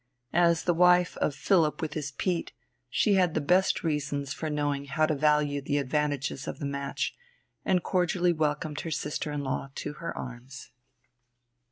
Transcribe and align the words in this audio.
As 0.33 0.63
the 0.63 0.73
wife 0.73 1.15
of 1.17 1.35
Philipp 1.35 1.79
with 1.79 1.93
his 1.93 2.09
peat, 2.13 2.53
she 2.89 3.13
had 3.13 3.35
the 3.35 3.39
best 3.39 3.83
reasons 3.83 4.33
for 4.33 4.49
knowing 4.49 4.85
how 4.85 5.05
to 5.05 5.13
value 5.13 5.61
the 5.61 5.77
advantages 5.77 6.47
of 6.47 6.57
the 6.57 6.65
match, 6.65 7.13
and 7.63 7.83
cordially 7.83 8.33
welcomed 8.33 8.79
her 8.79 8.89
sister 8.89 9.31
in 9.31 9.43
law 9.43 9.69
to 9.75 9.93
her 10.01 10.17
arms. 10.17 10.71